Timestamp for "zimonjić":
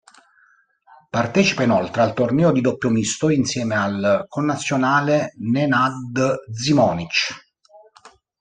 6.51-7.33